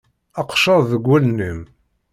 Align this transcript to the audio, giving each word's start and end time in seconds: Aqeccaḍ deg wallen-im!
Aqeccaḍ 0.39 0.81
deg 0.91 1.03
wallen-im! 1.07 1.59